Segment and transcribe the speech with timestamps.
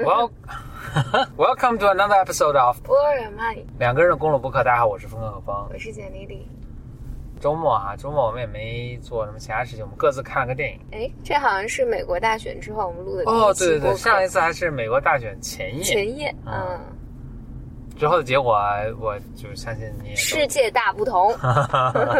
[0.04, 0.30] Well,
[1.36, 4.64] welcome to another episode of 波尔曼，两个人的公路博客。
[4.64, 5.68] 大家好，我是峰哥和峰。
[5.70, 6.48] 我是简丽丽。
[7.38, 10.80] 周末啊，周末我们也没做什么其他事情，我们各自看了个电影。
[10.92, 16.80] 哎，这好像是美国大选之后我们录的哦，对对对，上一次还是美国大选前夜，前夜，嗯嗯，
[17.98, 18.54] 之后的结果，
[19.00, 21.30] 我就相信你也世界大不同。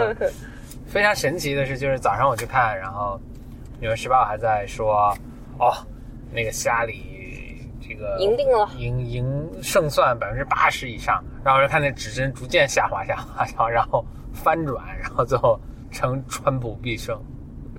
[0.86, 3.18] 非常神奇的是，就是早上我去看，然后
[3.80, 5.16] 《纽约时报》还在说，
[5.58, 5.72] 哦，
[6.30, 7.09] 那个希拉里
[7.90, 15.58] 这个赢定了赢赢胜算百分之八十以上，然后就看那指针逐渐下滑下滑下滑，然后翻转，然后最后
[15.90, 17.20] 成川普必胜。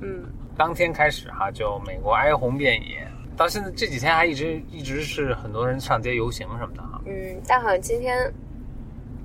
[0.02, 0.26] 嗯，
[0.58, 3.08] 当天开始哈，就美国哀鸿遍野，
[3.38, 8.30] 到现在这几天还一直一直是很多人上街游行什么的哈，嗯，但好像今天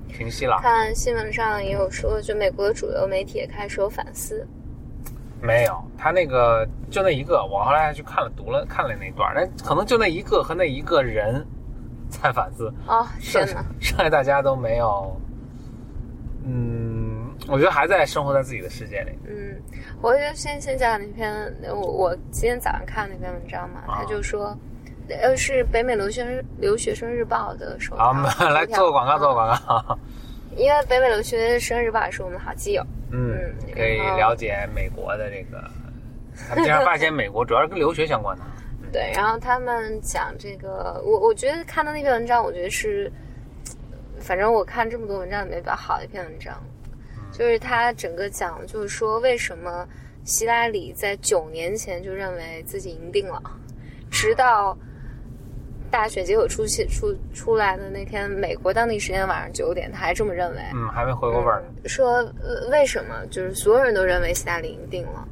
[0.07, 0.57] 平息了。
[0.61, 4.47] 看新闻上也有说，就美国的主流媒体也开始有反思。
[5.41, 11.45] 没有，他那个就那一个，我后来还去看了读了看了那段，但可能就那一个和那一个人
[12.09, 13.65] 在反思，哦，剩天哪！
[13.79, 15.15] 剩下大家都没有，
[16.43, 19.11] 嗯，我觉得还在生活在自己的世界里。
[19.27, 19.61] 嗯，
[20.01, 24.57] 我就先先讲那篇，我我今天早上看那篇文章嘛，啊他就说，
[25.09, 28.05] 呃，是北美留学生留学生日报的首条。
[28.05, 29.99] 好，我们来做个广告，做个嗯广告。
[30.55, 32.83] 因为北美留学生日报也是我们的好基友。
[33.11, 35.63] 嗯嗯，可以了解美国的这个，
[36.49, 38.43] 他们经常发现美国主要是跟留学相关的。
[38.91, 43.11] 对，然后他们讲这个，我我觉得看到那篇文章，我觉得是，
[44.19, 46.57] 反正我看这么多文章里面比较好的一篇文章，
[47.33, 49.85] 就是他整个讲，就是说为什么
[50.23, 53.41] 希拉里在九年前就认为自己赢定了，
[54.09, 54.77] 直到
[55.89, 60.61] 大选结果出现出出来的那天，美国当地时间晚上九点，他还这么认为。
[60.73, 61.89] 嗯，还没回过味儿呢。
[61.89, 65.27] 说、呃、为什么就是所有人都认为希拉里赢定了？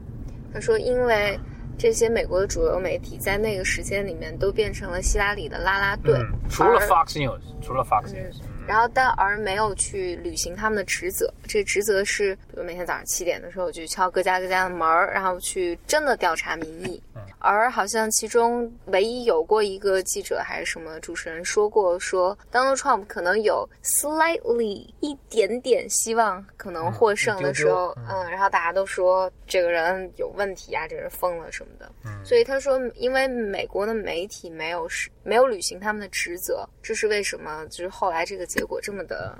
[0.53, 1.37] 他说因为
[1.77, 11.31] 这些美国的主流媒体在那个时间里面都变成了希拉里的啦啦队，嗯，除了 Fox News，除了 Fox News，嗯然后但而没有去履行他们的职责。
[11.47, 17.01] 这职责是，比如每天早上七点的时候就敲各家各家的门儿，然后去真的调查民意。
[17.39, 31.91] 而好像其中唯一有过一个记者还是什么主持人说过说，Donald Trump 可能有 slightly 一点点希望可能获胜的时候，嗯丢丢嗯，然后大家都说这个人有问题啊，这人疯了什么的。
[32.03, 39.37] 嗯所以他说，因为美国的媒体没有是没有履行他们的职责，这是为什么就是后来这个结果这么的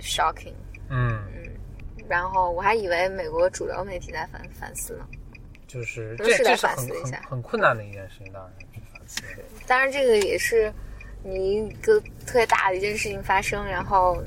[0.00, 0.54] shocking。
[0.88, 1.22] 嗯，
[2.08, 5.06] 然后我还以为美国主流媒体在反反思呢，
[5.68, 9.22] 就是这这是很反思一下很很困难的一件事情，当然是反思。
[9.68, 10.72] 当然这个也是
[11.22, 14.20] 你一个特别大的一件事情发生，然后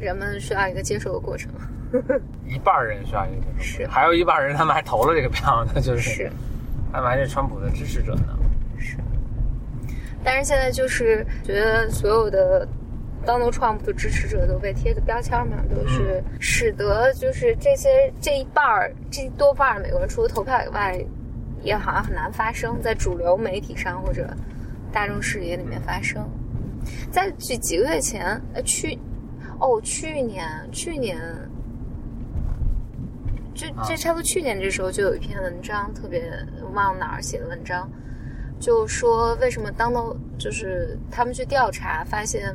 [0.00, 1.52] 人们需要一个接受的过程。
[2.48, 6.32] 一半人需要一个接受，是还有一半人他们还投了这个票呢，就是是
[6.90, 8.38] 他们还是川普的支持者呢。
[10.24, 12.66] 但是现在就是觉得所有的
[13.24, 20.98] Donald Trump 的支持者都被贴的标签嘛，都是使得就是这些这一半儿这多半儿美国人除了投票以外，
[21.62, 24.28] 也好像很难发声在主流媒体上或者
[24.92, 26.28] 大众视野里面发声。
[27.10, 28.98] 在几几个月前，呃，去
[29.58, 31.18] 哦，去年去年。
[33.52, 36.22] 这这差不多去年这时候就有一篇文章，特别
[36.72, 37.86] 忘哪儿写的文章，
[38.60, 42.54] 就说为什么当到就是他们去调查，发现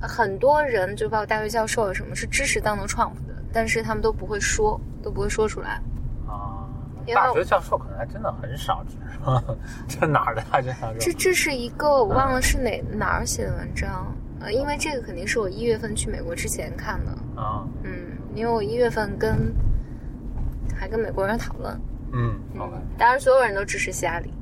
[0.00, 5.80] 很多人就包括大学教授啊什么是支持 Donald Trump 的，但是他们都不会说，都不会说出来。
[6.26, 6.68] 啊，
[7.06, 8.84] 因为大学教授可能还真的很少
[9.86, 10.98] 这哪儿的大学教授？
[10.98, 17.92] 这这是一个我忘了是哪哪儿写的文章，呃，因为这个肯定是我一月份去美国之前看的，啊，嗯，
[18.34, 19.54] 因为我一月份跟
[20.74, 21.80] 还跟美国人讨论，
[22.12, 24.32] 嗯，OK，当然所有人都支持希拉里。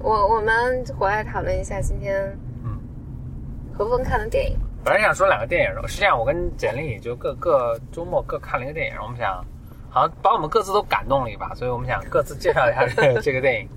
[0.00, 2.16] 我我们回来讨论一下今天
[2.64, 2.78] 嗯，
[3.72, 4.56] 何峰看的电影。
[4.84, 9.44] 本来想说两个电影，是这样我跟简历就各各周末各看了一个电影，我们想
[9.88, 13.68] 好像把我们各自都感动了一把，所以我们想各自介绍一下这个 这个电影。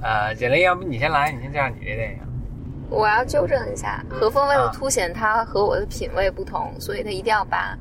[0.00, 2.18] 呃，简历，要不你先来，你先介绍你这电影。
[2.90, 7.76] 我要纠正一下，何峰为了啊凸显他和我的品味不同，所以他一定要把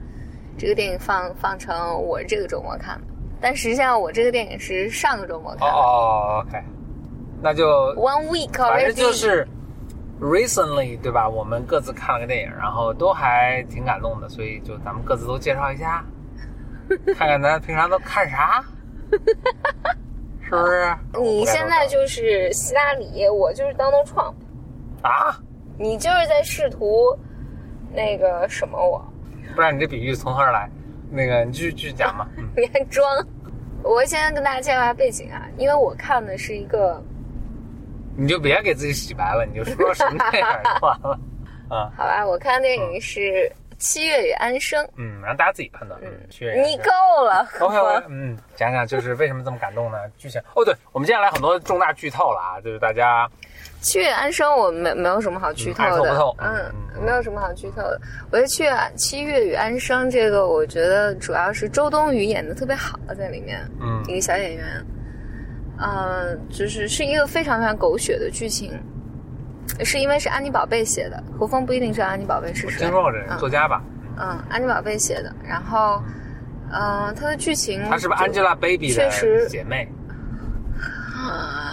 [0.58, 3.08] 这个电影放放成我这个周末看的。
[3.40, 6.64] 但实际上，我这个电影是上个周末哦看的、哦，OK，
[7.42, 8.94] 那就 One week 反正。
[8.96, 9.48] 就是
[10.20, 11.30] recently 对吧？
[11.30, 16.04] 我们各自看了个电影，然后都还挺感动的，所以就咱们各自都介绍一下，
[17.16, 18.64] 看看咱平常都看啥，
[20.42, 20.96] 是不是？
[21.22, 24.34] 你现在就是希拉里，我就是 Donald Trump，
[25.04, 25.38] 啊，
[25.78, 27.16] 你就是在试图
[27.94, 29.00] 那个什么我，
[29.56, 30.68] 不然你这比喻从何而来？
[31.10, 32.28] 那个你继续继续讲吧。
[32.38, 33.06] 嗯你还装。
[33.84, 37.02] 我先跟大家介绍一下背景啊，因为我看的是一个，
[38.18, 41.20] 你就别给自己洗白了，你就说什么电影就完了。
[41.70, 43.20] 啊，好吧，我看的电影是
[43.78, 44.84] 《七月与安生》。
[44.98, 45.98] 嗯，让大家自己判断。
[46.04, 46.92] 嗯，七月你够
[47.24, 48.04] 了，何 OK，峰。
[48.10, 49.98] 嗯，讲讲就是为什么这么感动呢？
[50.18, 53.30] 剧情哦，对，我们接下来很多重大剧透了啊，就是大家
[53.82, 58.00] 七月安生我没没有什么好剧透的，嗯嗯，没有什么好剧透的。
[58.32, 64.04] 我觉得七月七月与安生这个，我觉得主要是周冬雨演的特别好，在里面，嗯。
[64.08, 64.86] 一个小演员，
[65.78, 68.72] 呃，就是是一个非常非常狗血的剧情，
[69.84, 72.80] 是因为是安妮宝贝写的，胡峰不一定知道安妮宝贝是谁。
[72.80, 73.82] 听，说过这人作家吧？
[74.20, 76.02] 嗯，安妮宝贝写的，然后，
[76.72, 79.88] 呃，它的剧情她是不是 Angelababy 确实的姐妹？
[81.14, 81.67] 啊，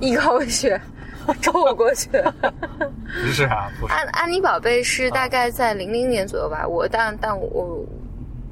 [0.00, 0.80] 一口血
[1.42, 2.08] 抽过去。
[2.10, 3.92] 不是啊，不是。
[3.94, 7.84] 安安妮宝贝是大概在零零年左右吧，我但但我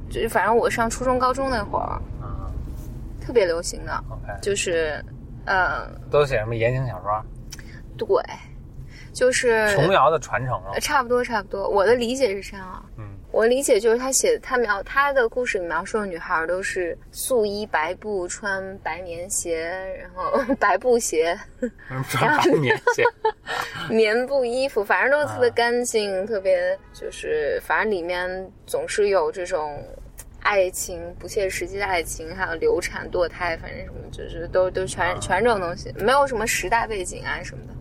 [0.09, 1.83] 就是反正我上初中高中那会儿
[2.21, 2.51] 啊
[3.21, 5.03] 特别流行的，，OK，就是
[5.45, 5.59] 嗯
[6.09, 7.23] 都写什么言情小说？
[7.97, 8.07] 对，
[9.11, 10.79] 就是琼瑶的传承了呃。
[10.79, 12.83] 差不多差不多，我的理解是这样啊。
[12.97, 19.69] 嗯我理解就是他写他描他的故事里描述的女孩都是素衣白布，穿白棉鞋，
[20.01, 23.03] 然后 白布鞋， 白棉鞋？
[23.89, 29.83] 棉布衣服，反正都特别啊干净，特别就是，反正里面总是有这种
[30.41, 37.73] 爱情、不切实际的爱情，还有流产、堕胎，反正什么就是都都全、啊全这种东西，没有什么时代背景啊什么的。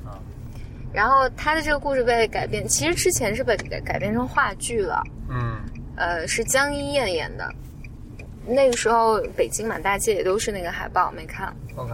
[0.96, 5.58] 啊然后他的这个故事被改编，其实之前是被改改编成话剧了，嗯
[5.94, 7.46] 呃，是江一燕演的。
[8.46, 11.54] 那个时候北京满大街也都是那个海报，没看。
[11.74, 11.92] ，OK，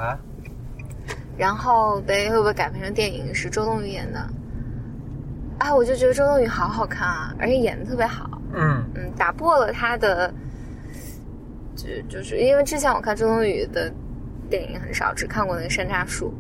[1.36, 3.34] 然后被会不会改编成电影？
[3.34, 4.20] 是周冬雨演的。
[5.58, 8.40] 啊，我就觉得周冬雨好好看啊，而且演的特别好。
[8.54, 10.32] 嗯嗯，打破了她的，
[11.74, 13.92] 就就是因为之前我看周冬雨的
[14.48, 16.32] 电影很少，只看过那个《山楂树》，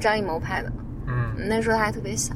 [0.00, 0.70] 张艺谋拍的。
[1.40, 2.34] 嗯那时候他还特别小，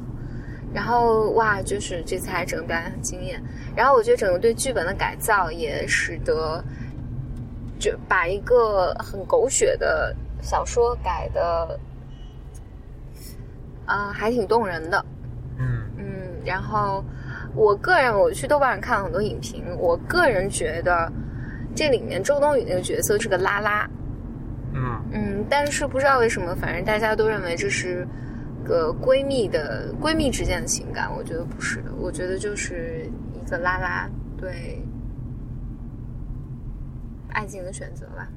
[0.73, 3.41] 然后哇，就是这次还整个表演很惊艳。
[3.75, 6.63] 然后我觉得整个对剧本的改造也使得，
[7.79, 11.79] 就把一个很狗血的小说改的，
[13.85, 15.05] 啊、还挺动人的。
[15.57, 16.05] 嗯嗯，
[16.43, 17.03] 然后
[17.53, 21.11] 我个人我去豆瓣上看了很多影评，我个人觉得
[21.75, 23.89] 这里面周冬雨那个角色是个拉拉。
[24.73, 28.05] 嗯嗯，但是不知道为什么，反正大家都认为这是
[28.65, 34.81] 个闺蜜的闺蜜之间的情感，我觉得不是的，我觉得就是一个拉拉对
[37.29, 38.27] 爱情的选择吧。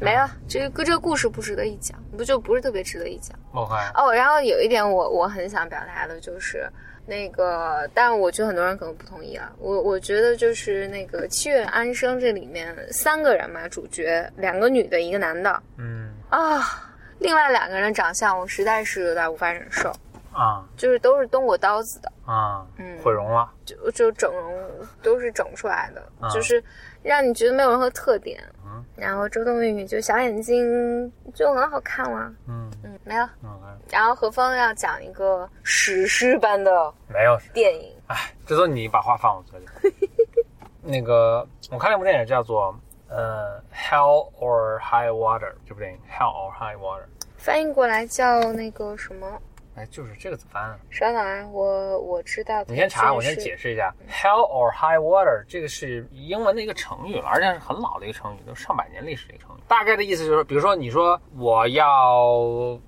[0.00, 3.38] 没了，这个这个故事不值得一讲，不就不是特别值得一讲。
[3.52, 3.66] 哦，
[4.12, 6.68] 然后有一点我我很想表达的就是
[7.06, 9.52] 那个，但我觉得很多人可能不同意啊。
[9.60, 19.92] 我我觉得就是那个《七月安生》这里面三个人嘛，主角两个女的，一个男的嗯啊，另外两个人长相我实在是有点无法忍受，
[20.32, 20.64] 啊。
[20.76, 22.98] 就是都是动过刀子的，啊，嗯。
[23.02, 23.50] 毁容了。
[23.64, 24.54] 就就整容
[25.02, 26.28] 都是整出来的，啊。
[26.30, 26.62] 就是
[27.02, 28.42] 让你觉得没有任何特点。
[28.64, 28.84] 嗯。
[28.96, 32.70] 然后周冬雨就小眼睛就很好看了，嗯。
[32.82, 33.30] 嗯，没了。
[33.90, 37.38] 然后何峰要讲一个史诗般的没有。
[37.52, 39.66] 电影，哎，这都你把话放我嘴里。
[40.86, 42.74] 那个，我看了一部电影叫做
[43.14, 47.02] 呃《Hell or High Water》，这部电影《Hell or High Water》。
[47.36, 49.40] 翻译过来叫那个什么？
[49.76, 50.78] 哎，就是这个怎么翻啊？
[50.88, 52.62] 稍等啊，我我知道。
[52.68, 53.56] 你先查，我先解。
[53.56, 53.92] 释一下。
[54.08, 59.60] Hell or high water 这个是英文的一个成语了，而且是很老的一个成语，都上百年历史的一个成语。
[59.66, 62.20] 大概的意思就是，比如说你说我要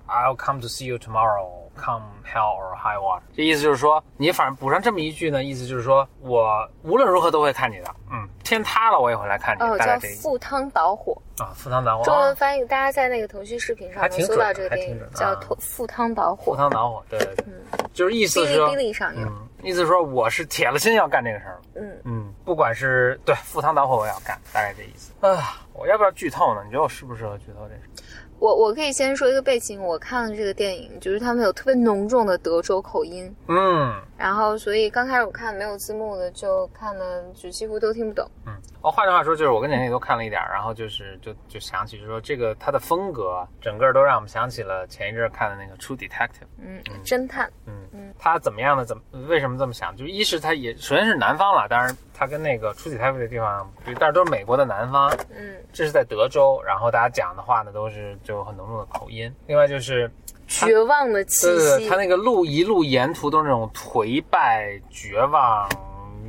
[0.07, 1.66] I'll come to see you tomorrow。
[1.77, 11.15] Come hell or high water，这意思就是说，你反正补上这么一句呢，意思就是说我无论如何都会看你的，嗯，天塌了我也会来看你，哦，叫赴汤蹈火。
[11.37, 17.45] 啊，赴汤蹈火，中文啊翻译，大家在那个腾讯视频上还能搜到这个电影叫啊《赴汤蹈火赴》，汤蹈火，对对对，
[17.93, 19.27] 就是意思哔哩是说哔，哩上有。
[19.27, 25.13] 嗯，意思是说我是铁了心要干这个事儿，嗯，嗯，不管是对赴汤蹈火我也要干，大概这意思。
[25.21, 26.63] 啊，我要不要剧透呢？
[26.65, 28.03] 你觉得我适不适合剧透这事？
[28.39, 38.29] 我我可以先说一个背景，我看了这个电影，就是他们有特别浓重的德州口音，嗯然后所以刚开始我看没有字幕的，就看的就几乎都听不懂。
[38.45, 38.53] 嗯。
[38.81, 46.29] 哦，换句话说，就是我跟简历都看了一点儿，然后就是就就想起，就是说这个它的风格，整个都让我们想起了前一阵儿看的那个《True Detective》。
[46.59, 47.51] 嗯，侦探。
[47.65, 48.85] 嗯嗯，他怎么样呢？
[48.85, 49.95] 怎么为什么这么想？
[49.95, 55.07] 就是一是他也首先是南方了，当然他跟那个《True Detective》的地方，但是都是美国的南方。
[55.29, 59.31] 嗯，这是在德州，然后大家讲的话呢都是就很浓重的口音。
[59.45, 60.09] 另外就是
[60.47, 61.95] 绝望的气息他。
[61.95, 65.69] 那个路一路沿途都是那种颓败、绝望，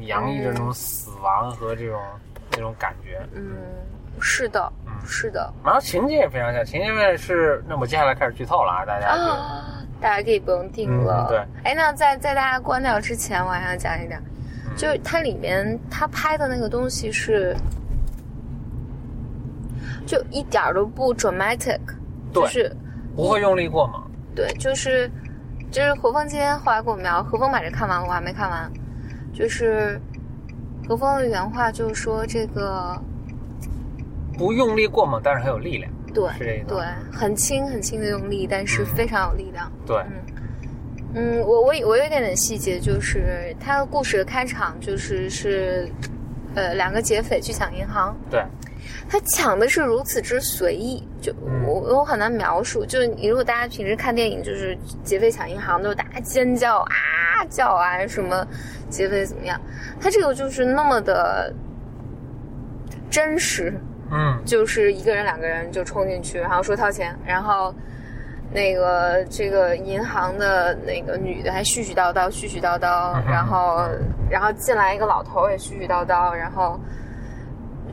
[0.02, 1.98] 洋溢着那种死亡和这种
[2.50, 3.26] 那种感觉。
[3.32, 3.56] 嗯，
[4.20, 9.64] 是的，嗯是的然后情节也非常像，情节是那我接下来开始剧透了啊，大家就、啊，
[10.02, 11.28] 大家可以不用听了。
[11.28, 14.37] 嗯对，哎，那在在大家关掉之前，我还想讲一点，嗯
[14.76, 17.56] 就是它里面他拍的那个东西是，
[20.06, 21.80] 就一点儿都不 dramatic，
[22.32, 22.76] 对就是
[23.16, 24.02] 不会用力过猛。
[24.34, 25.10] 对，就是
[25.70, 28.70] 就是何峰今天后来给我描，何峰把这看完，我还没看完。
[29.32, 30.00] 就是
[30.88, 32.96] 何峰的原话就是说这个
[34.36, 35.90] 不用力过猛，但是很有力量。
[36.14, 39.70] 对是这意思对，很轻很轻的用力，但是嗯非常有力量。
[39.86, 40.27] 对，嗯，
[41.14, 45.88] 我我我有一点点细节，就是他的故事的开场就是是，
[46.54, 48.44] 呃，两个劫匪去抢银行，对，
[49.08, 51.64] 他抢的是如此之随意，就嗯。
[51.66, 52.84] 我我很难描述。
[52.84, 58.46] 就是你如果大家平时看电影，就是劫匪抢银行都是大家尖叫啊叫啊，什么
[58.88, 59.60] 劫匪怎么样，
[60.00, 61.52] 他这个就是那么的
[63.10, 63.72] 真实，
[64.10, 67.74] 嗯，就是一个人两个人就冲进去，然后说掏钱，然后
[68.50, 73.86] 那个这个银行的那个女的还絮絮叨叨絮絮叨叨然后
[74.30, 76.80] 然后进来一个老头也絮絮叨叨，然后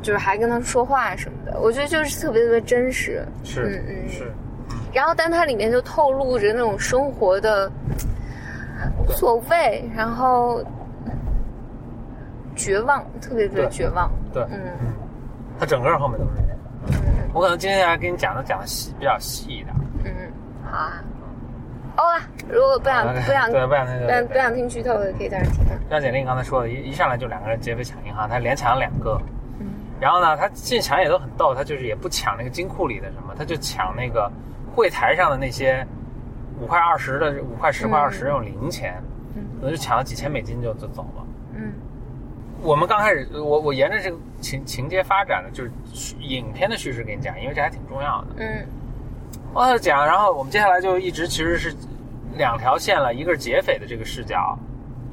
[0.02, 3.26] 就是还跟他说话什么的，我觉得就是特别特别真实。
[3.44, 4.32] 是、嗯嗯是，
[4.94, 7.70] 然后但它里面就透露着那种生活的
[8.98, 10.64] 无所谓，然后
[12.56, 14.10] 绝望，特别特别绝望。
[14.32, 14.58] 对，嗯
[15.60, 16.58] 它整个后面都是这样。
[16.88, 16.96] 嗯
[17.34, 19.76] 我可能今天来给你讲的讲的细比较细一点。
[20.76, 21.04] 啊。
[21.98, 25.64] 哦啊，如果不想不想对不想听不想不想听剧透的，可以在这听。
[25.90, 29.18] 像简历刚才说的，一一上来就两个人劫匪抢银行，他连抢了两个。
[29.60, 29.68] 嗯
[29.98, 34.30] 然后呢，他进抢也都很逗，他就是也不抢那个金库里的什么，他就抢那个
[34.76, 35.88] 柜台上的那些
[36.60, 39.02] 五块二十的五块十块二十那种零钱，
[39.38, 41.26] 嗯可能就抢了几千美金就就走了。
[41.54, 41.72] 嗯
[42.62, 45.72] 我们刚开始，我我沿着这个情情节发展的，就是
[46.20, 48.28] 影片的叙事给你讲，因为这还挺重要的。
[48.40, 48.68] 嗯
[49.56, 51.74] 往下讲，然后我们接下来就一直其实是
[52.34, 54.58] 两条线了，一个是劫匪的这个视角，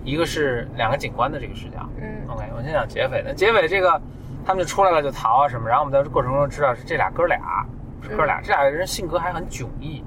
[0.02, 1.88] 一个是两个警官的这个视角。
[1.96, 3.22] 嗯 OK，我先讲劫匪。
[3.22, 4.02] 的劫匪这个，
[4.44, 7.64] 他们就出来了就逃啊什么，然后我们在过程中知道是这俩哥俩，
[8.02, 10.02] 是哥俩，这俩人性格还很迥异。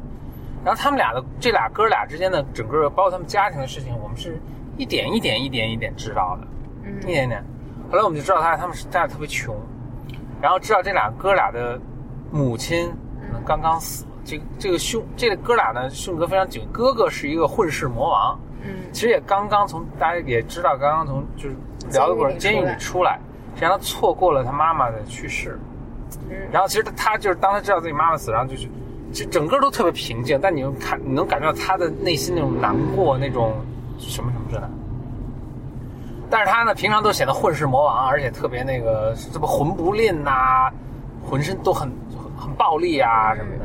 [0.65, 4.38] 然后他们俩的这俩哥俩之间的整个包括他们家庭的事情，我们是
[4.75, 6.48] 一点一点一点一点知道的。
[6.84, 7.42] 嗯一嗯点点。
[7.89, 9.56] 后来我们就知道他他们是家里特别穷，
[10.42, 11.80] 然后知道这俩哥俩的
[12.32, 12.92] 母亲
[13.32, 14.04] 嗯刚刚死。
[14.25, 21.55] 这个这个兄这个哥俩呢性格非常紧，哥哥是一个混世魔王，嗯其实也刚刚从大家也知道，刚刚从就是
[21.91, 23.20] 聊的过程监狱里里出来，
[23.53, 25.58] 实际上他错过了他妈妈的去世。
[26.29, 28.67] 嗯然后其实他他就是当他知道自己妈妈死，然后就是
[29.13, 33.53] 就整个都特别平静，但你能看你能感觉到他的内心那种难过，那种
[34.00, 34.70] 什么什么之类的。
[36.29, 40.72] 但是他呢，平常都显得混世魔王，而且特别那个什么魂不吝呐、
[41.24, 43.64] 浑身都很很很暴力啊什么的。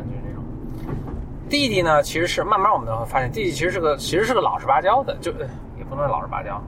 [1.50, 5.38] 弟弟呢，其实是慢慢我们都会发现，弟弟其实是个其实是个老实巴交的，就呃
[5.76, 6.62] 也不能说老实巴交，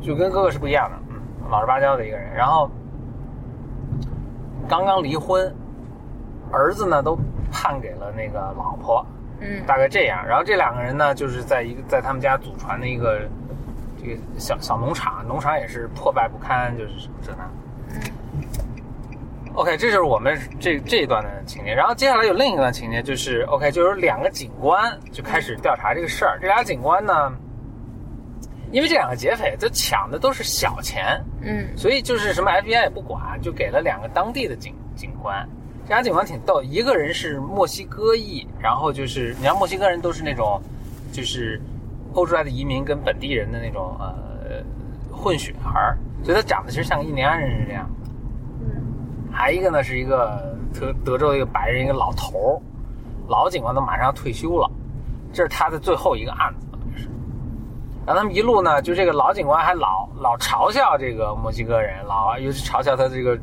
[0.00, 1.20] 就跟哥哥是不一样的，嗯，
[1.50, 2.34] 老实巴交的一个人。
[2.34, 2.70] 然后
[4.66, 5.54] 刚刚离婚，
[6.50, 7.14] 儿子呢都
[7.52, 9.04] 判给了那个老婆，
[9.40, 10.26] 嗯大概这样。
[10.26, 13.20] 然后这两个人呢，就是在一个在他们家祖传的一个
[14.02, 17.46] 这个小小农场，农场也是破败不堪，就是什么这那。
[19.58, 21.74] OK，这就是我们这这一段的情节。
[21.74, 26.38] 然后接下来有另一段情节，就是 OK，就有两个警官就开始调查这个事儿。
[26.40, 27.32] 这俩警官呢，
[28.70, 35.44] 因为这两个劫匪这抢的都是小钱，嗯所以就是什么 FBI 也不管，就给了两个当地的警警官。
[35.88, 40.62] 这俩警官挺逗，一个人是墨西哥裔，然后就是你看墨西哥人都是那种，
[41.10, 41.60] 就是
[42.12, 44.62] 欧洲来的移民跟本地人的那种呃
[45.10, 47.90] 混血儿，所以他长得其实像个印第安人是这样。
[49.30, 52.60] 嗯还一个呢是一个德德州的一个白人一个老头儿，
[53.28, 54.70] 老警官都马上要退休了，
[55.32, 57.08] 这是他的最后一个案子，这是。
[58.06, 63.38] 然后他们一路呢，就这个老警官还老老嘲笑这个墨西哥人，老尤其嘲笑他这个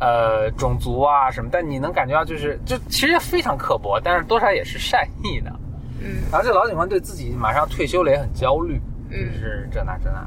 [0.00, 5.50] 呃种族啊什么，但你能感觉到就是就其实非常刻薄，但是多少也是善意的。
[5.98, 8.76] 嗯然后这老警官对自己马上退休了也很焦虑，
[9.10, 10.26] 就嗯是这那这那。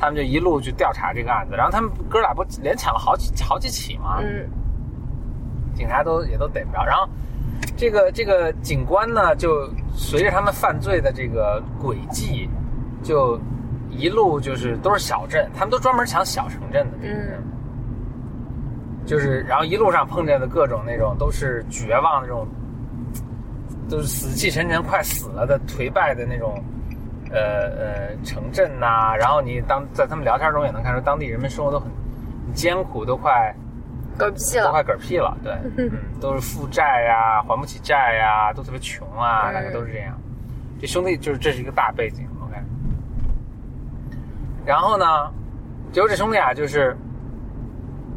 [0.00, 4.18] 他们就一路去调查这个案子，然后他们哥俩不连抢了好几好几起吗？
[4.22, 4.48] 嗯
[5.72, 6.84] 警察都也都逮不着。
[6.84, 7.08] 然后
[7.76, 12.50] 这个这个警官呢，就随着他们犯罪的这个轨迹，
[13.02, 13.40] 就
[13.88, 17.42] 一路就是都是小镇，他们都专门抢小城镇的这个人。
[19.06, 22.46] 就是，然后一路上碰见的各种那种都是绝望的这种，
[23.88, 26.62] 都是死气沉沉、快死了的颓败的那种，
[27.32, 31.88] 呃呃城镇呐、然后你当在他们聊天中也能看出当地人们生活都很
[32.54, 33.54] 艰苦都快
[34.18, 40.18] 嗝屁了，都快嗝屁了，对， 嗯，都是负债呀，还不起债呀，都特别穷啊，大概都是这样。
[40.80, 42.56] 这兄弟就是这是一个大背景，OK。
[44.64, 45.04] 然后呢，
[45.92, 46.96] 结果这兄弟啊，就是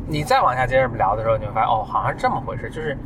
[0.07, 2.97] 你再往下接着聊的时候，你会发现哦，好像是这么回事，就是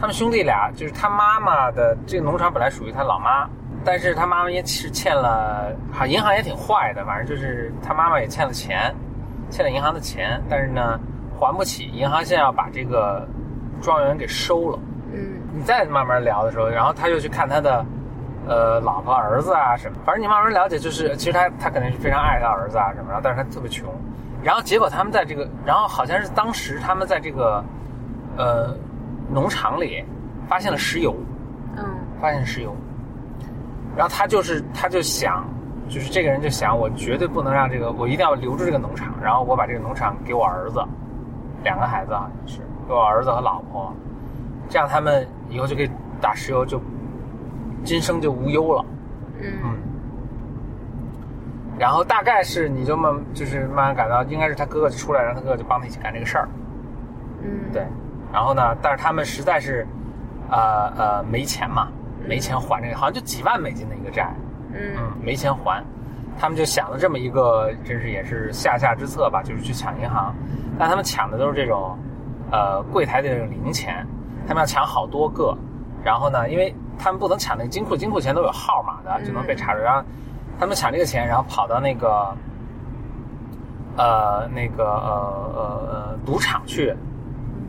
[0.00, 3.48] 他们兄弟俩，就是他妈妈的这个农场本来属于他老妈，
[3.84, 8.94] 但是他妈妈也是欠了，好银行也挺坏的，反正就是他妈妈也欠了钱，
[9.50, 10.98] 欠了银行的钱，但是呢
[11.38, 13.26] 还不起，银行现在要把这个
[13.80, 14.78] 庄园给收了。
[15.12, 15.40] 嗯。
[15.54, 17.84] 你再慢慢聊的时候，然后他就去看他的，
[18.46, 23.88] 呃，老婆、儿子啊什么，反正你慢慢了解，就是其实他他肯定是非常爱他儿子啊什么，然后但是他特别穷，
[24.42, 27.64] 然后结果他们在这个，然后好像是当时他们在这个，
[28.36, 28.76] 呃，
[29.30, 30.04] 农场里
[30.48, 31.14] 发现了石油，
[31.76, 31.84] 嗯。
[32.20, 32.74] 发现石油，
[33.96, 35.44] 然后他就是他就想，
[35.88, 40.84] 就是这个人就想，我绝对不能让这个，我一定要留住这个农场，然后我把这个农场给我儿子，
[41.64, 43.92] 两个孩子好像是给我儿子和老婆，
[44.68, 46.80] 这样他们以后就可以打石油就，
[47.84, 48.84] 今生就无忧了。
[49.40, 49.76] 嗯嗯，
[51.78, 56.48] 然后大概是你就慢就是慢慢感到，应该是他哥哥就出来，然后他哥哥就帮他一起干这个事儿。
[57.42, 57.86] 嗯，对，
[58.32, 59.86] 然后呢，但是他们实在是，
[60.50, 61.88] 呃呃没钱嘛，
[62.26, 64.34] 没钱还这个，好像就几万美金的一个债，
[64.72, 64.94] 嗯。
[64.96, 65.82] 嗯，没钱还，
[66.38, 70.34] 他们就想了这么一个，真是也是下下之策吧，就是去抢银行，
[70.78, 71.96] 但他们抢的都是这种，
[72.50, 74.06] 呃，柜台的这种零钱，
[74.46, 75.56] 他们要抢好多个，
[76.04, 80.02] 然后呢，因为他们不能抢那个金库，金库钱都有号码的，就能被查出，然后
[80.58, 82.36] 他们抢这个钱，然后跑到那个，
[83.96, 86.94] 呃，那个呃呃呃赌场去，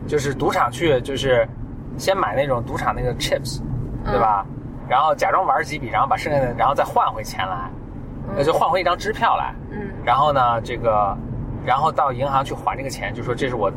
[0.06, 1.46] 就是赌场去，就是
[1.96, 3.60] 先买那种赌场那个 chips，
[4.10, 4.44] 对吧？
[4.88, 7.70] 然后假装玩几笔，然后把剩下的，然后再换回钱来，
[8.36, 9.54] 那就换回一张支票来。
[9.70, 11.14] 嗯然后呢，这个，
[11.66, 13.70] 然后到银行去还这个钱，就说这是我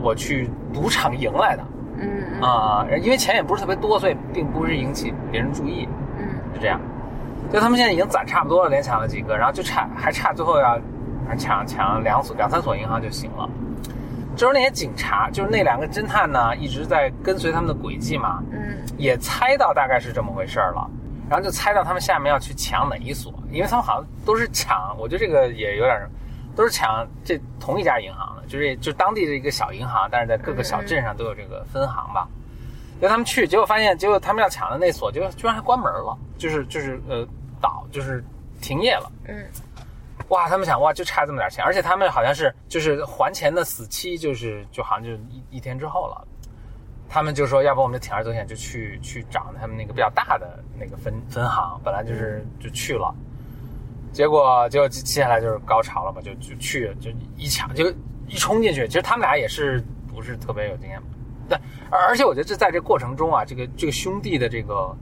[0.00, 1.62] 我去赌场赢来的
[2.02, 6.80] 嗯啊、因为钱也不是特别多，所以并不是引起别人注意，嗯是这样。
[7.52, 10.78] 就他们现在已经攒差不多了，连抢了几个，然后就差还差最后要
[11.36, 13.48] 抢抢两所两三所银行就行了。
[14.40, 20.90] 这时候那些警察，就是那两个侦探呢，一直在跟随他们的轨迹嘛，嗯也猜到大概是这么回事儿了，
[21.28, 26.08] 然后就猜到他们下面要去抢哪一所，因为他们好像都是抢，我觉得这个也有点，
[26.56, 32.26] 都是抢这同一家银行的，就是就当地的一个小银行，但是在各个小镇上都有这个分行吧。
[32.98, 37.28] 就他们去，结果发现，结果他们要抢的那所，就居然还关门了，就是就是呃
[37.60, 38.24] 倒，就是
[38.62, 39.12] 停业了。
[39.28, 39.44] 嗯
[40.30, 46.26] 哇，他们想哇，就差这么点钱，而且他们好像是就是还钱的死期，就是就好像就一一天之后了。
[47.12, 53.12] 他们就说，要不我们就铤而走险，就去去找他们那个比较大的那个分分行，本来就是就去了，
[54.12, 57.92] 结果结果接下来就是高潮了嘛，就就去就一抢就
[58.28, 61.02] 一冲进去，其实他们俩也是不是特别有经验，
[61.48, 64.96] 但而而且我觉得这在这过程中啊，这个这个兄弟的这个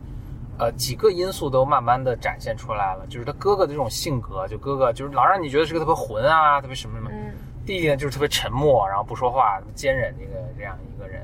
[0.58, 7.32] 呃几个因素都慢慢的展现出来了，就是他哥哥的这种性格，就哥哥就是老让你觉得是个特别混啊，特别什么什么，嗯。
[7.64, 11.20] 弟弟呢就是特别沉默，然后不说话，坚忍这个这样一个人，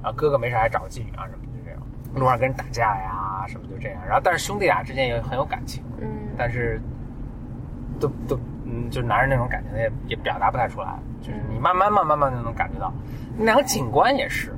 [0.00, 1.80] 然后哥哥没事还找个妓女啊什么就这样，
[2.14, 6.08] 路上跟人打架呀什么就这样，然后但是兄弟俩之间也很有感情，嗯。
[6.36, 6.80] 但是
[7.98, 12.92] 都都嗯，就是男人那种感情他也也表达不太出来，就是你慢慢慢慢慢慢就能感觉到，
[13.36, 14.54] 那两个警官也是，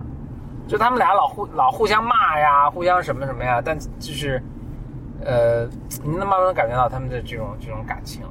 [0.70, 4.40] 就他们俩老互老互相骂呀，互相什么什么呀，但就是
[5.24, 5.64] 呃，
[6.04, 8.22] 你能慢慢感觉到他们的这种这种感情，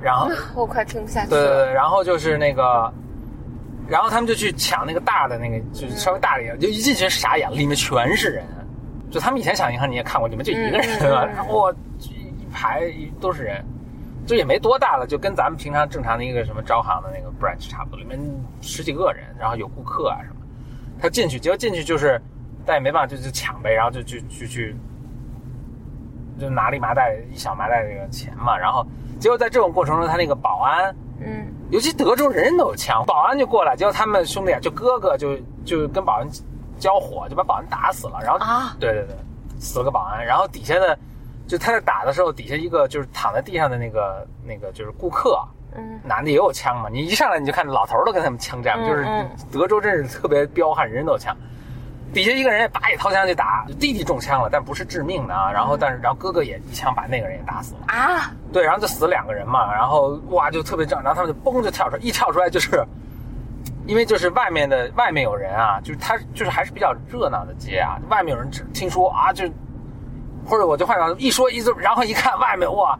[0.00, 0.30] 然后。
[0.54, 1.64] 我快听不下去对对。
[1.64, 2.88] 对，然后就是那个，
[3.88, 8.44] 然后他们就去抢那个大的那个，就是稍微大一点，就一进去傻眼了，里面全是人。
[9.10, 11.28] 就他们以前抢银行你也看过，里面就一个人对吧？
[11.36, 12.82] 嗯哇，一排
[13.20, 13.64] 都是人，
[14.24, 18.16] 就也没多大了，就跟咱们平常正常的一个什么招行的那个 branch 差不多，里面
[18.60, 20.33] 十几个人，然后有顾客啊什么。
[21.00, 22.20] 他进去，结果进去就是，
[22.64, 24.76] 但也没办法，就就抢呗，然后就就就去，
[26.38, 28.86] 就拿了一麻袋一小麻袋这个钱嘛，然后
[29.18, 30.94] 结果在这种过程中，他那个保安。
[31.20, 36.28] 嗯尤其德州人人都有枪，保安就过来，结果他们兄弟啊，就哥哥就就跟保安
[36.78, 38.20] 交火，就把保安打死了。
[38.22, 39.16] 然后啊对对对，
[39.58, 40.24] 死了个保安。
[40.24, 40.96] 然后底下的，
[41.48, 45.40] 就他在打的时候，底下一个就是躺在地上的那个那个就是顾客，
[45.76, 46.88] 嗯男的也有枪嘛。
[46.90, 51.36] 你一上来你就看老头儿都跟他们枪战，嗯就是嗯德州真是特别彪悍，人人都有枪。
[52.12, 55.50] 底下一个人也拔也掏枪就打，弟弟中枪了，但不是致命的啊。
[55.50, 57.80] 然后但是然后哥哥也一枪把那个人也打死了。
[57.88, 62.86] 啊对，然后就死了两个人嘛，然后哇就特别正，然后他们就嘣就跳出来，一跳出来就是，
[63.84, 69.44] 因为就是外面的外面有人啊，就是他就是还是比较热闹的街啊，外面有人听说啊就，
[70.46, 72.96] 或者我就换上一说一说，然后一看外面哇，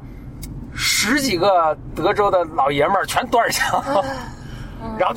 [0.75, 3.83] 十几个德州的老爷们儿全端着枪，
[4.99, 5.15] 然后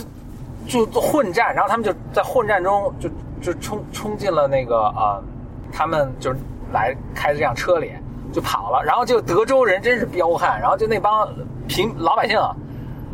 [0.68, 3.10] 就就混战，然后他们就在混战中就
[3.42, 5.24] 就冲冲进了那个呃，
[5.72, 6.40] 他们就是
[6.72, 7.92] 来开这辆车里
[8.32, 11.28] 就跑了，然后就德州人真是彪悍，然后就那帮
[11.68, 12.38] 平老百姓，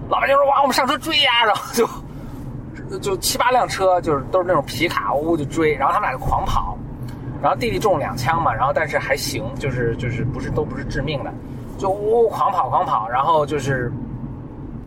[0.09, 1.87] 老百姓说哇我们上车追呀，然后就
[2.99, 6.77] 就七八辆车就是都是那种皮卡呜就追，然后他们俩就狂跑，
[7.41, 11.31] 然后弟弟中了两枪嘛，然后但是还行，就是就是不是都不是致命的，
[11.77, 13.91] 就呜狂跑狂跑，然后就是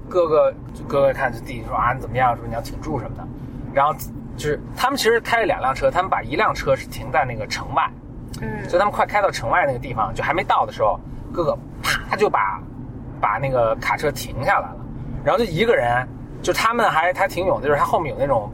[0.09, 0.53] 哥哥
[0.89, 3.27] 哥哥看着弟弟说啊你怎么样，说你要挺住什么的，
[3.75, 3.93] 然后
[4.37, 7.91] 就是他们其实开了两辆车，他们把一辆车是停在那个城外，
[8.41, 8.69] 嗯。
[8.69, 10.99] 所以他们快开到城外那个地方，就还没到的时候，
[11.33, 12.61] 哥哥啪就把
[13.21, 14.77] 把那个卡车停下来了，
[15.25, 16.07] 然后就一个人，
[16.43, 18.51] 就他们还还挺勇的，就是他后面有那种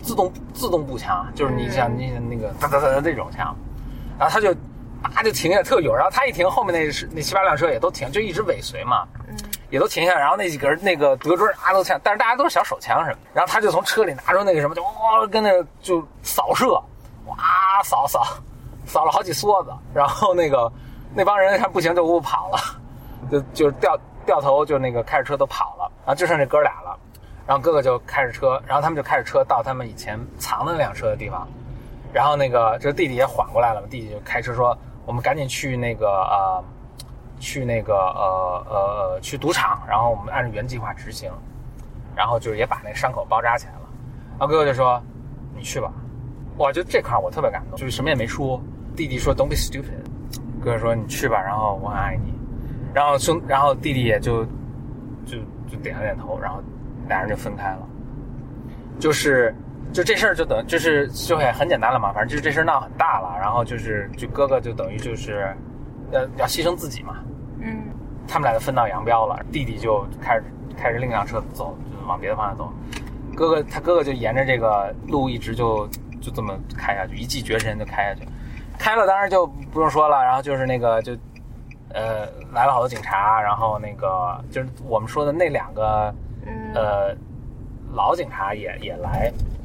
[0.00, 3.54] 自动自动步枪，就是你像你那个哒哒哒哒那种枪，
[4.18, 4.54] 然后他就
[5.14, 9.36] 叭就停下，特有，然后他一停，后面那是那七八辆车也都停，就一直尾随嘛，嗯
[9.70, 15.50] 也都停下，然后那几个人那个德军啊都枪，但是大家都是小手枪什么的，然后他就从车里拿出那个什么，就哇跟那
[15.82, 16.72] 就扫射，
[17.26, 17.36] 哇
[17.84, 18.26] 扫扫
[18.86, 20.72] 扫了好几梭子，然后那个
[21.14, 22.58] 那帮人看不行就呜跑了，
[23.30, 26.98] 就就掉掉头就那个开着车都跑了，然后就剩这哥俩了，
[27.46, 31.46] 然后哥哥就开着车，然后他们就开着车到他们以前藏的那辆车的地方，
[32.10, 34.76] 然后那个这弟弟也缓过来了嘛，弟弟就开车说
[35.08, 36.64] 我们赶紧去那个呃。
[37.40, 41.30] 去那个呃呃去赌场，然后我们按照原计划执行，
[42.16, 43.88] 然后就是也把那个伤口包扎起来了。
[44.30, 45.00] 然后哥哥就说
[45.54, 45.88] ：“你去吧。”
[46.58, 48.60] 哇，就这块我特别感动，就是什么也没说。
[48.96, 50.02] 弟弟说：“Don't be stupid。”
[50.60, 52.34] 哥哥说：“你去吧，然后我很爱你。”
[52.92, 54.44] 然后兄，然后弟弟也就
[55.24, 55.38] 就
[55.70, 56.60] 就点了点头，然后
[57.06, 57.88] 俩人就分开了。
[58.98, 59.54] 就是
[59.92, 65.54] 就这事儿就等就是就也很简单了嘛，反正就是这事儿闹很大了，然后就是就哥哥就等于就是
[66.10, 67.16] 要要牺牲自己嘛，
[67.60, 67.84] 嗯
[68.26, 70.44] 他们俩就分道扬镳了，弟弟就开始
[70.76, 72.72] 开着另一辆车走，就是往别的方向走。
[73.34, 75.88] 哥哥他哥哥就沿着这个路一直就
[76.20, 78.28] 就这么开下去，一骑绝尘就开下去。
[78.78, 81.12] 开了当然就不用说了，然后就是那个就
[81.94, 86.14] 呃来了好多警察，然后那个就是我们说的那两个
[86.46, 87.16] 嗯呃
[87.92, 89.57] 老警察也也来，嗯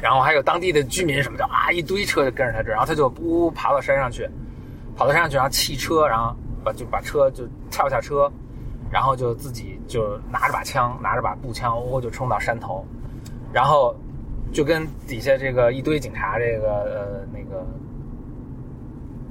[0.00, 4.28] 然后还有当地的居民什么的啊，一堆车就跟着他这，然后他就呜爬到山上去，
[4.96, 6.34] 跑到山上去，然后弃车，然后
[6.64, 8.30] 把就把车就跳下车，
[8.90, 12.84] 然后就自己就拿着把枪，拿着把步枪，呜就冲到山头，
[13.52, 13.94] 然后
[14.52, 17.66] 就跟底下这个一堆警察这个呃那个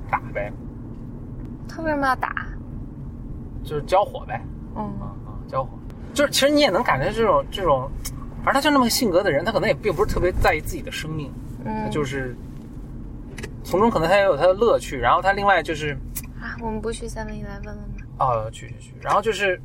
[0.10, 0.52] 打呗，
[1.68, 2.46] 他为什么要打？
[3.64, 4.42] 就是交火呗，
[4.76, 5.70] 嗯啊啊交火，
[6.14, 7.90] 就是其实你也能感觉这种这种，
[8.48, 11.30] 反正他就那么个性格的人，他可能也并不是特别在意自己的生命。
[11.66, 12.34] 他嗯，就是
[13.62, 15.92] 从中可能他也有他的乐趣，然后他另外就是
[16.40, 17.82] 啊，我们不去 Seven Eleven 了吗？
[18.20, 19.62] 哦去去去，然后就是，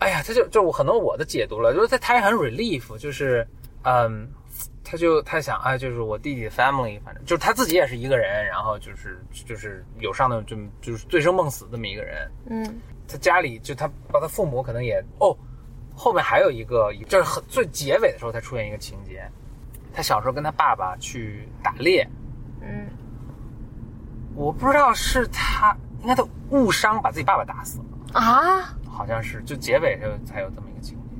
[0.00, 3.48] 哎呀，他就就我很多我的解读了，就是他他也很 relief，就是
[3.84, 4.28] 嗯，
[4.84, 15.34] 他就他想哎，就是我弟弟的 family，反正就是他自己也是一个人，然后就是就是有上的就就是醉生梦死这么一个人，嗯他家里就他把他父母可能也哦，
[16.02, 19.22] 后面还有一个就是很最结尾的时候才出现一个情节，
[19.94, 22.04] 他小时候跟他爸爸去打猎。
[22.60, 22.88] 嗯
[24.34, 31.14] 我不知道是他，应该他误伤把自己爸爸打死了，啊，好像是，就结尾才有才有这么一个情节。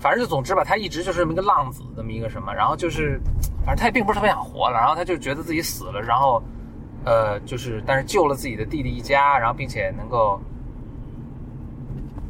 [0.00, 3.20] 反正就总之吧，他一直就是这么一个浪子，这么一个什么，然后就是，
[3.64, 6.42] 反正他也并不是特别想活了，然后他就觉得自己死了，然后，
[7.04, 10.40] 呃，就是但是救了自己的弟弟一家，然后并且能够，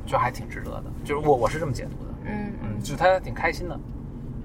[0.07, 2.53] 就还挺值得的，就是我我是这么解读的，嗯。
[2.63, 3.79] 嗯，就是他挺开心的，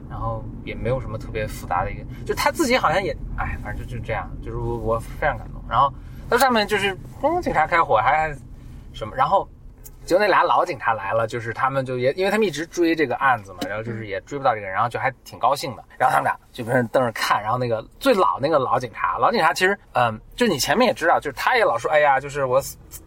[0.09, 5.61] 然后也没有什么特别复杂的一个，就他自己好像也，哎，反正就就这样，就是我我非常感动。
[5.69, 5.91] 然后
[6.29, 8.35] 他上面就是嗯，警察开火还
[8.93, 9.47] 什么，然后
[10.07, 15.83] 就那俩老警察来了，就是他们就也因为他们一直追这个案子嘛，然后就是也追不到这个人，然后就还挺高兴的。
[15.99, 22.59] 然后他们俩就跟人瞪着看，然后那个最老那个老警察，老警察其实嗯，就你前面也知道，就是他也老说，哎呀，就是我。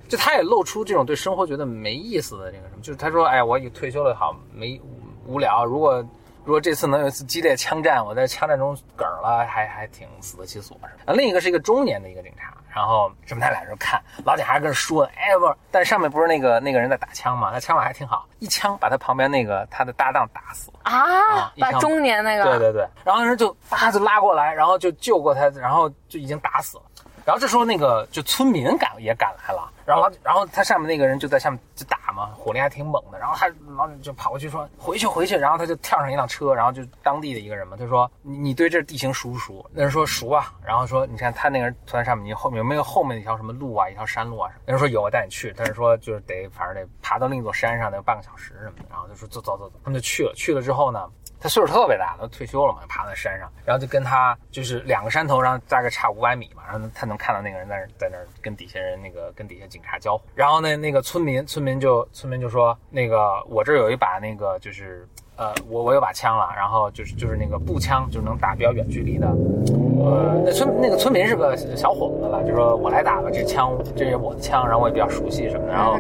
[0.09, 4.81] 就他也露出这种对生活觉得没意思的这个什么，就是他说，哎，我已退休了，好没
[5.25, 5.65] 无聊。
[5.65, 6.05] 如果
[6.45, 10.77] 如果这次能有一次激烈枪战，我在枪战中嗝儿了，还还挺死得其所。
[11.15, 20.71] 另一个是一个中年的一个警察，然后这么他俩就看老贾还跟人说呢，哎不是，但上面不是那个那个人在打枪嘛，他枪法还挺好，一枪把他旁边那个他的搭档打死。
[20.83, 26.85] 啊，把中年那个，对对对，然后人就啪就拉过来，然后就救过他，然后就已经打死了。
[27.31, 33.21] 然后这时候那个就村民赶也赶来了，然后然后他上面那个人就在下面就打嘛，火力还挺猛的。
[33.21, 39.65] 然后他老就跑过去说回去回去，然后他就跳上一辆车，然后就当地的一个人嘛，他说你你对这地形熟不熟？
[39.73, 44.63] 那人说熟啊，然后说你看他那个人坐在上面，你后面有没有后面一条什么路啊，一条山路啊什么？
[44.67, 45.55] 那人说有，我带你去。
[45.57, 48.87] 但是说就是得反正得爬到另一座山上，得半个小时什么的。
[48.91, 50.33] 然后就说走走走走，他们就去了。
[50.35, 51.09] 去了之后呢？
[51.41, 75.99] 他岁数特别大，都退休了嘛，爬在山上，然后就跟他就是两个山头，然后大概差五百米嘛，然后他能看到那个人在那在那跟底下人那个跟底下警察交火，然后呢，那个村民村民就村民就说那个我这有一把那个就是呃我我有把枪了，然后就是就是那个步枪，就是能打比较远距离的，呃那村那个村民是个小伙子了，就说我来打吧，这枪这是我的枪，然后我也比较熟悉什么的，然后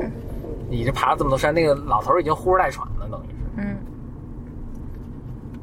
[0.68, 2.99] 你这爬了这么多山，那个老头已经呼哧带喘了。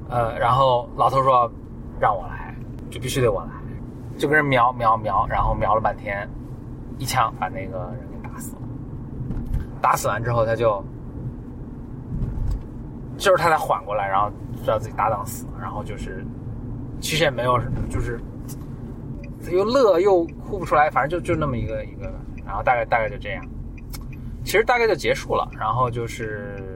[0.09, 1.51] 呃，然后老头说，
[1.99, 2.55] 让我来，
[2.89, 3.49] 就必须得我来，
[4.17, 6.25] 就跟人瞄瞄瞄，然后瞄了半天，
[6.97, 8.61] 一枪把那个人给打死了。
[9.81, 10.81] 打死完之后，他就，
[13.17, 14.29] 就是他才缓过来，然后
[14.63, 16.25] 知道自己搭档死了，然后就是，
[17.01, 18.17] 其实也没有什么，就是
[19.51, 22.09] 又乐又哭不出来，反正就就那么一个一个，
[22.45, 23.45] 然后大概大概就这样，
[24.45, 26.73] 其实大概就结束了，然后就是。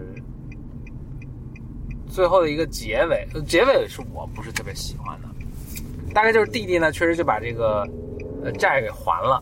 [2.12, 5.28] 最后的一个结尾，结尾是我不是特别喜欢的，
[6.14, 7.88] 大概就是弟弟呢，确实就把这个
[8.44, 9.42] 呃债给还了，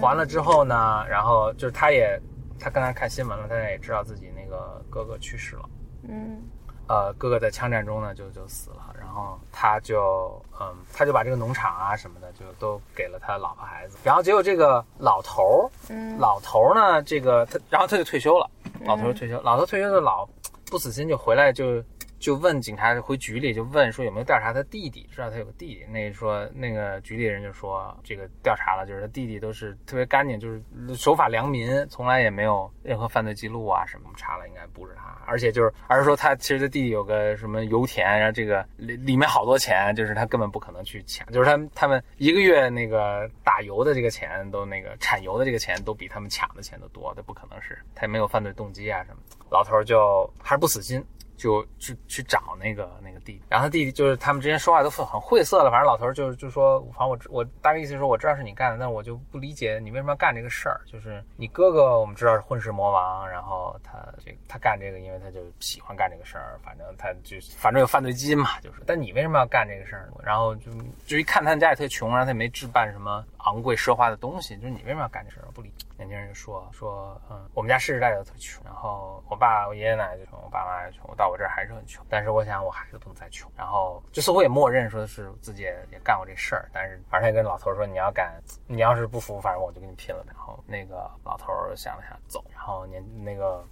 [0.00, 2.18] 还了之后呢，然后就是他也
[2.60, 5.68] 他刚才看新闻了，他也知道自己那个哥哥去世了，
[6.08, 6.40] 嗯，
[6.86, 18.48] 呃，哥哥在枪战中呢就就死了，然后他就嗯他就把这个农场啊什么的就都给了他老婆孩子，然后结果这个老头儿，嗯，老头儿呢这个他然后他就退休了，
[18.84, 20.28] 老头退休，老头退休的老。
[20.70, 21.82] 不死心就回来就
[22.18, 25.84] 就问警察回局里就问说有没有调查他弟弟知道他有个弟弟。
[25.86, 30.62] 那说那个局里人就说这个调查了就是他弟弟都是特别干净就是
[30.94, 51.04] 守法良民从来也没有任何犯罪记录啊什么查了应该不是他而且就是而是说他其实他弟弟有个什么油田然后这个里里面好多钱就是他根本不可能去抢就是他们他们一个月那个打油的这个钱都那个产油的这个钱都比他们抢的钱都多他不可能是他也没有犯罪动机啊什么老头就还是不死心，
[51.40, 53.42] 就去去找那个那个弟弟。
[53.48, 55.70] 然后他弟弟就是他们之间说话都很很晦涩了。
[55.70, 60.80] 反正老头就就说，反正我我大概意思说，我知道是你干的，但我就不理解你为什么要干这个事儿。
[60.84, 66.60] 就是你哥哥我们知道是混世魔王，然后他这他干这个，因为他就喜欢干这个事儿。
[66.62, 68.82] 反正他就反正有犯罪基因嘛，就是。
[68.86, 70.10] 但你为什么要干这个事儿？
[70.22, 70.70] 然后就
[71.06, 75.48] 就一看他们家也特穷，然后他也没置办什么昂贵奢华的东西，就是你为什么要干这事儿？
[75.54, 75.72] 不理。
[76.00, 82.02] 年轻人就说说，嗯，我们家世世代代都特穷，然后我爸、我爷爷奶奶就穷，我爸妈也穷，我到我这儿还是很穷。
[82.08, 83.52] 但是我想，我孩子不能再穷。
[83.54, 90.24] 然后就似乎也默认说是自己也也干过这事儿，但是反正也跟老头说，你要敢，你要是不服，反正我就跟你拼了。
[90.26, 93.62] 然后那个老头想了想走，然后年那个。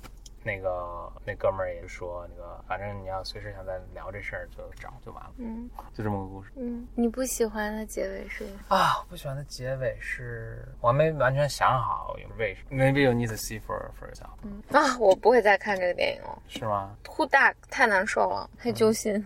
[0.48, 5.30] 那个那哥们儿也说，那个反正你要随时想再聊这事儿，就找就完了。
[5.36, 6.50] 嗯，就这么个故事。
[6.56, 8.46] 嗯，你不喜欢的结尾是？
[8.68, 12.82] 啊，不喜欢的结尾是我还没完全想好有为什么。
[12.82, 14.30] Maybe you need to see for for yourself。
[14.42, 16.42] 嗯啊，我不会再看这个电影了。
[16.48, 19.22] 是吗？Too dark，太难受了，太揪心。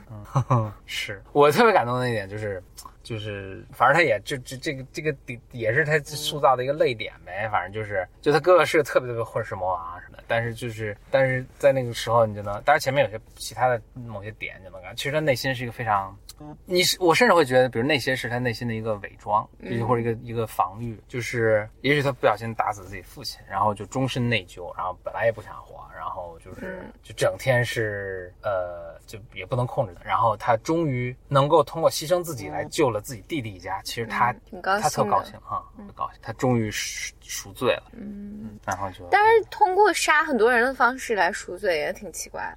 [0.50, 2.60] 嗯， 是我特别感动的一点就是。
[3.02, 7.48] 就是，反正他也这这这个这个点也是他塑造的一个泪点呗。
[7.50, 16.16] 反正就是，就他哥哥是个特别特别混世魔王什么的，但是就是，但是在那个时候你就能，当然前面有些其他的某些点就能看，其实他内心是一个非常，
[16.64, 19.48] 你是我甚至会觉得，比如那些是他内心的一个伪装，
[19.86, 28.92] 或者一个一个防御，就是也许他不小心打死自己父亲，然后就终身内疚，然后本来也不想活，然后就是就整天是呃。
[29.04, 33.80] 就也不能控制的，然后他终于能够通过牺牲自己来救了自己弟弟一家。
[33.82, 34.32] 其实他
[34.80, 37.90] 他特高兴哈，特高兴，他终于赎赎罪了。
[37.94, 42.54] 嗯，然后就但是通过杀很多人的方式来赎罪也挺奇怪。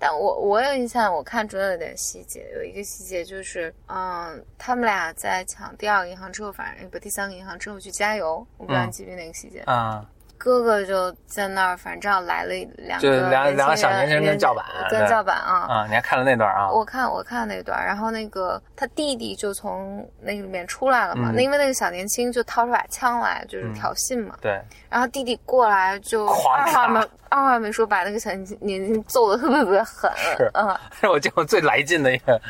[0.00, 10.08] 但我我有印象，我看中有点细节，有一个细节就是，嗯，他们俩在抢第二个银行之后，反正不第三个银行之后去加油，我不知道你记不记得那个细节啊。
[10.38, 15.86] 哥哥就在那儿，反正来了两个两两个小年轻人跟叫板，跟叫板啊啊！
[15.88, 16.70] 你还看了那段啊？
[16.70, 24.36] 我看我看那段，然后那个他弟弟就从那里面出来了嘛，那因为那个小年轻就掏出把枪来，就是挑衅嘛。
[24.40, 24.60] 对。
[24.88, 26.98] 然后弟弟过来就二话没
[27.28, 30.10] 二话没说，把那个小年轻揍的特别特别狠。
[30.16, 32.40] 是，嗯， 是我见过最来劲的一个，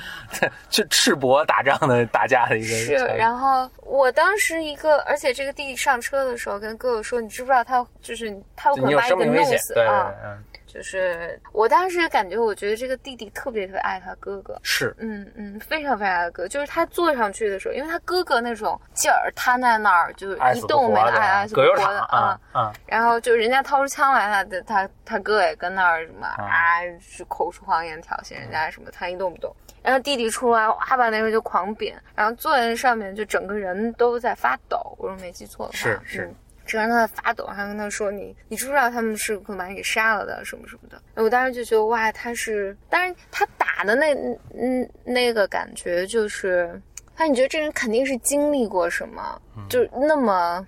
[0.71, 2.69] 去赤膊打仗的打架的一个。
[2.69, 10.15] 是，然后我当时一个，而且这个弟弟上车的时候跟哥哥说：“你知不知道他就是他有可能把你给弄死啊？”
[10.69, 22.61] 就是我当时感觉，我觉得这个弟弟特别特别爱他哥哥，是，嗯嗯，非常非常爱他哥，就是他坐上去的时候，因为他哥哥那种劲儿瘫在那儿，就一动没了，的爱爱死不活的啊啊。
[22.61, 29.51] 啊，然后就人家掏出枪来，他的他他哥也跟那儿什么嗯啊，是口出狂言挑衅人家什么，他一动不动。
[29.83, 34.95] 然后弟弟出来，哇，把那个就狂扁，然后坐在那上面，就整个人都在发抖。
[34.99, 36.35] 我说没记错的话，是是嗯
[36.69, 41.03] 整个人都在发抖，还跟他说你你知不知道他们是会把你给杀了的，什么什么的。
[41.15, 44.15] 我当时就觉得哇，他是，当然他打的那
[44.55, 46.81] 嗯那个感觉就是，
[47.17, 50.65] 他你觉得这人肯定是经历过什么，就那么。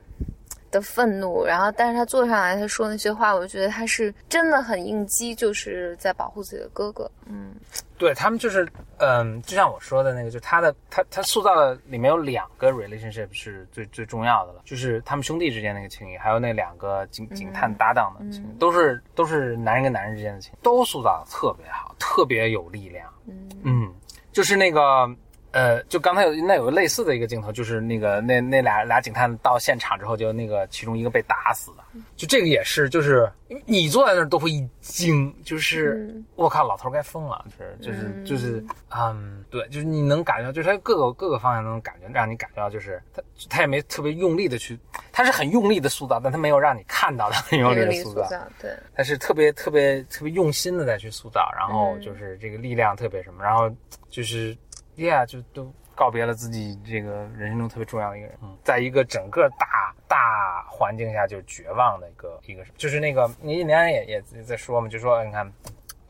[0.72, 7.10] 的愤怒，然后但是他坐上来，他说那些话，我觉得他是真的很应激，就是在保护自己的哥哥。
[7.26, 7.52] 嗯
[8.00, 23.06] 对他们就是，嗯，就像我说的那个，就他的他他塑造的里面有两个 relationship 是最最重要的了，就是他们兄弟之间那个情谊，还有那两个警警探搭档的情谊，都是都是男人跟男人之间的情谊，都塑造的特别好，特别有力量。
[23.28, 23.94] 嗯嗯，
[24.32, 25.06] 就是那个。
[25.52, 31.82] 呃，就刚才有那有个类似的一个镜头，就是那个那那俩俩警探到现场之后，就那个其中一个被打死的，
[32.16, 33.30] 就这个也是，就是
[33.66, 36.24] 你坐在那儿都会一惊，就是嗯。
[36.36, 37.44] 我靠，老头儿该疯了，
[37.80, 38.64] 就是就是就是，
[38.96, 44.78] 嗯，对，就是你能感觉到，就是他各个各个方向都能感觉，让你感觉到，就是他他也没特别用力的去，
[45.12, 53.70] 他是很用力的塑造，但他没有让你看到他很用力的塑造，塑造，对，他是特别特别特别用心的在去塑造，然后就是这个力量特别什么，然后
[54.08, 54.56] 就是
[55.00, 65.50] ，yeah，就都告别了自己这个人生中特别重要的一个人，嗯，在一个整个大大环境下就绝望的一个一个，就是那个你印第安人也也在说嘛，就说你看。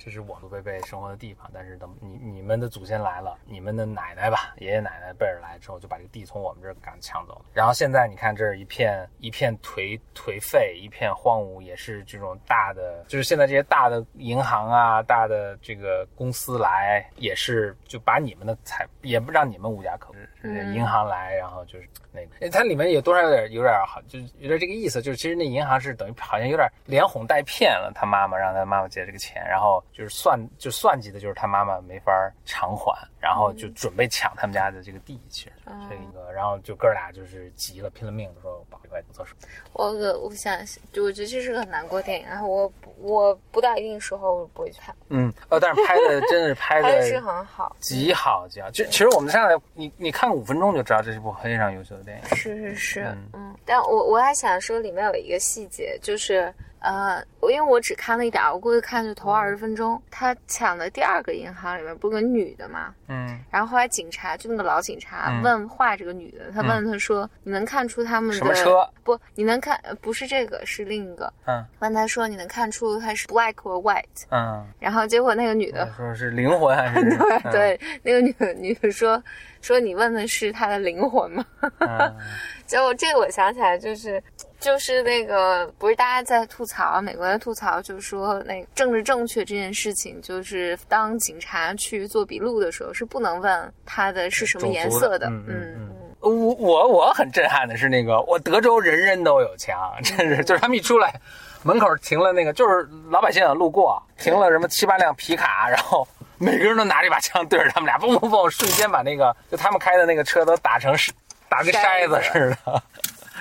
[0.02, 7.42] 这是我们贝贝生活的地方，但是等你你们的祖先来了，你们的奶奶吧，爷爷奶奶辈儿来之后，就把这个地从我们这儿赶抢走了。
[7.52, 20.18] 然后现在你看，这儿一片一片颓颓废，一片荒芜，也是这种大的，就是现在这些大的银行啊，大的这个公司来，也是就把你们的财，也不让你们无家可归。
[20.42, 20.74] 嗯。
[20.74, 32.12] 银行来，然后就是那个，它里面有多少有点有点好，就是有点这个意思，就是其实那银行是等于好像有点连哄带骗了他妈妈，让他妈妈借这个钱，然后就是算就算计的就是他妈妈没法
[32.44, 35.52] 偿还，然后就准备抢他们家的这个地，其实。
[35.56, 39.48] 嗯这个，然后就哥俩就是急了，拼了命的说我把这块做什么。
[39.72, 40.58] 我个我想，
[40.92, 52.36] 就我觉得这是个很难过电影，然后我我不到一定时候我不会去看，嗯，呃，但是拍的真的是拍拍的是很好，极好极好，就其实我们上来你你看五分钟就知道这是部非常优秀的电影。
[52.36, 60.00] 是是是，嗯嗯，但我我还想说里面有一个细节，就是呃，我因为我只看了一点儿，我估计看就头二十分钟。
[60.10, 68.88] 他抢的第二个银行里面不是个女的嘛，嗯，然后后来警察就那个老警察嗯问话这个女的，他问他说：“你能看出他们的什么车？
[69.04, 71.32] 不，你能看呃不是这个，是另一个。
[71.46, 79.22] 嗯问他说：“你能看出他是 black or white？” 嗯，然后结果那个女的说是灵魂还是 对嗯对，那个女的女的说
[79.60, 81.44] 说你问的是他的灵魂吗？
[81.80, 82.16] 嗯
[82.66, 84.22] 结果这个我想起来就是。
[84.60, 95.28] 就是那个，不是大家在吐槽，美国在吐槽，就是说那个政治正确这件事情，就是当警察去做笔录的时候，是不能问他的是什么颜色的。
[95.28, 95.90] 嗯嗯嗯。
[96.20, 101.18] 我我我很震撼的是那个，我德州人人都有枪，真是就是他们一出来，
[101.62, 111.10] 门口停了那个，就是老百姓路过，停了什么七八辆皮卡，然后每个人都拿着一把枪对着他们俩，嘣嘣嘣，瞬间把那个就他们开的那个车都打成是
[111.48, 112.82] 打跟筛子似的，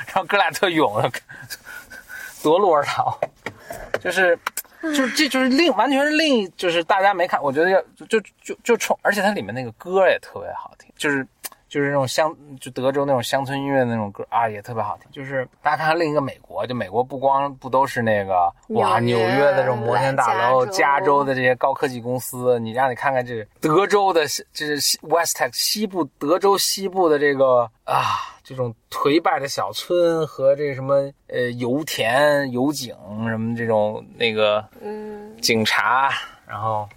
[0.09, 1.11] 然后哥俩特勇的
[2.43, 3.19] 夺路而逃，
[3.99, 4.37] 就是。
[4.81, 11.27] 就是这就是另完全是另一就是大家没看，我觉得要就就就就冲，而且它里面那个歌也特别好听，就是
[11.67, 15.11] 就是那种乡就德州那种乡村音乐那种歌啊，也特别好听。
[15.11, 24.21] 就是大家看看另一个美国，就美国不光不都是那个哇纽约的这种摩天大楼，加州的这些高科技公司，你让你看看这德州的
[24.53, 28.38] 这是西 West Texas 西部德州西部的这个啊。
[28.49, 32.95] 这种颓败的小村和这什么呃油田、油井
[33.27, 36.09] 什么这种那个嗯，警察，
[36.47, 36.89] 然后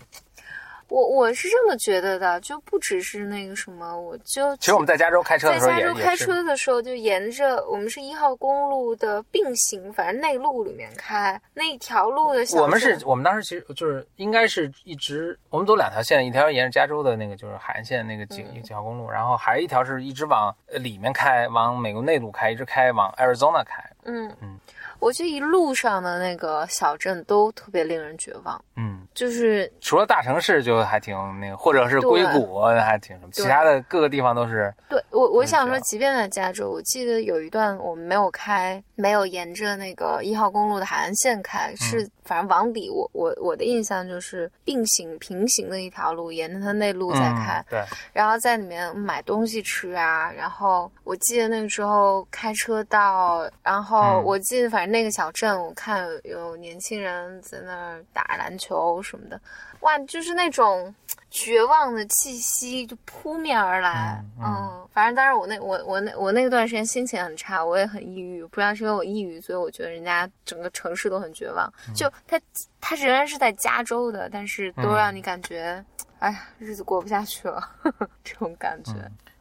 [0.93, 18.63] 我我是这么觉得的，就不只是那个什么，我就其实我们在加州开车的时候加州开车的时候，就沿着我们是一号公路的并行，反正内陆里面开那一条路的小我们是我们当时其实就是应该是一直我们走两条线，一条沿着加州的那个就是海岸线那个几嗯。
[18.63, 24.33] 几号公路，然后还有一条是一直往呃里面开，往美国内陆开，一直开往 Arizona 开，嗯。
[24.41, 24.57] 嗯，
[25.03, 50.31] 我觉得一路上的那个小镇都特别令人绝望，嗯，就是除了大城市就还挺那个，或者是硅谷还挺什么，其他的各个地方都是对我我想说，即便在加州，我记得有一段我们没有开，没有沿着那个一号公路的海岸线开，是反正往里，我我我的印象就是并行平行的一条路，沿着它那路在开，嗯、对，然后在里面买东西吃啊。
[50.31, 59.41] 然后我记得那个时候开车到，然后嗯我记得反正那个小镇，我看有年轻人在那儿打篮球什么的，
[59.83, 60.93] 哇，就是那种
[61.31, 64.21] 绝望的气息就扑面而来。
[64.41, 71.73] 嗯嗯反正当时我那我我那我那段时间心情很差，我也很抑郁，不知道是因为我抑郁，所以我觉得人家整个城市都很绝望。
[71.89, 72.39] 嗯就它
[72.81, 75.83] 它仍然是在加州的，但是都嗯让你感觉。
[76.19, 77.67] 哎呀，日子过不下去了，
[78.23, 78.93] 这种感觉。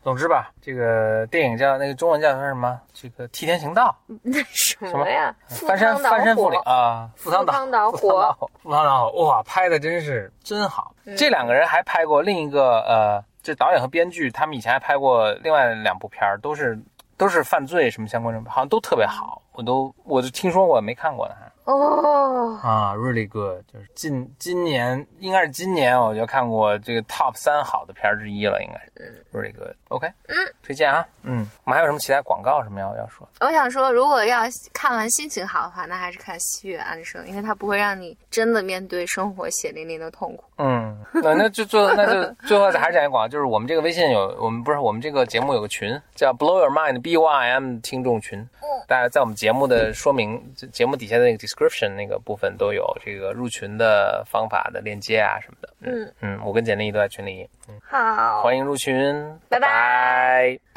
[0.01, 2.79] 嗯总之吧，这个电影叫那个中文叫什么？
[2.91, 5.33] 这个替天行道，那什么呀？
[5.47, 8.35] 翻山翻山覆岭啊，赴汤蹈火。
[8.63, 10.95] 赴汤蹈火，哇，拍的真是真好。
[11.05, 16.79] 嗯这两个人还拍过另一个呃，这导演和编剧，他们以前还拍过另外两部片儿，都是
[17.15, 21.50] 都是犯罪什么相关的，好像都特别好，我都我就听说过，没看过呢还。
[21.71, 33.27] 哦，啊，really good，就是今今年应该是今年我就看过这个 top 三好的片儿之一了，应该是 really good，OK，、嗯，推荐啊，嗯，我们还有什么其他广告什么要要说？
[33.39, 34.41] 我想说，如果要
[34.73, 40.43] 看完心情好的话，那还是看《西月安生》，因为它不会让你真的面对生活血淋淋的痛苦。
[40.57, 48.47] 嗯，那那就最后那就最后还是讲一广告，就是我们这个微信有我们不是我们这个节目有个群叫 Blow Your Mind B Y M 听众群，
[48.87, 51.60] 大家在我们节目的说明节目底下的那个 description
[51.95, 55.73] 那个部分都有这个入群的方法的链接啊什么的。
[55.81, 57.49] 嗯，嗯，我跟简历都在群里，
[57.83, 59.59] 好，欢迎入群，拜。
[59.59, 60.70] 拜拜